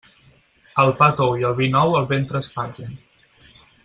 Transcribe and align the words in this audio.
El 0.83 0.93
pa 1.01 1.09
tou 1.19 1.37
i 1.41 1.45
el 1.49 1.53
vi 1.61 1.67
nou 1.75 1.93
el 2.01 2.09
ventre 2.15 2.41
espatllen. 2.47 2.97